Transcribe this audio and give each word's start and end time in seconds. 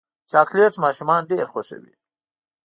چاکلېټ 0.31 0.73
ماشومان 0.83 1.21
ډېر 1.31 1.45
خوښوي. 1.51 1.93